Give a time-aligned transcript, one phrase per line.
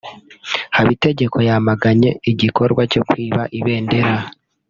[0.77, 4.13] Habitegeko yamaganye igikorwa cyo kwiba ibendera